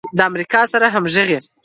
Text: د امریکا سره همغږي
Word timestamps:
د 0.17 0.19
امریکا 0.29 0.61
سره 0.71 0.85
همغږي 0.95 1.39